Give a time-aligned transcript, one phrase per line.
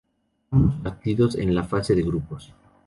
[0.49, 2.55] Ambos partidos en la fase de grupos.